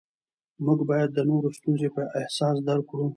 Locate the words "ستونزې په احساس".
1.57-2.55